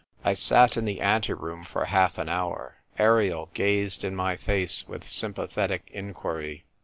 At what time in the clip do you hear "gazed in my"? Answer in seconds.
3.53-4.35